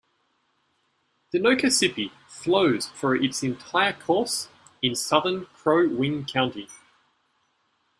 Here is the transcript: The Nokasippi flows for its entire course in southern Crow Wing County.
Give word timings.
The 1.29 1.37
Nokasippi 1.39 2.09
flows 2.27 2.87
for 2.87 3.15
its 3.15 3.43
entire 3.43 3.93
course 3.93 4.49
in 4.81 4.95
southern 4.95 5.45
Crow 5.53 5.89
Wing 5.89 6.25
County. 6.25 6.67